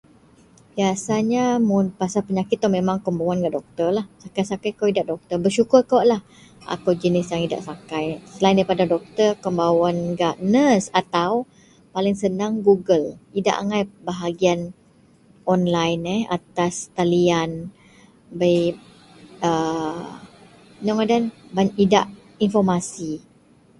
[0.75, 6.21] biasanya mun pasal penyakit itou akou membawen gak doktorlah, sakai-sakai kou idak doktor, bersyukur kawaklah
[6.73, 11.31] akou jenis yang idak sakai, selain daripada doktor akou membawen gak nurse atau
[11.93, 13.07] paling senang geogle,
[13.39, 14.59] idak agai bahagian
[15.53, 17.51] online eh atas talian
[18.39, 18.57] bei
[19.45, 19.51] a
[20.83, 21.23] inou ngadan,
[21.85, 22.05] idak
[22.45, 23.11] infomasi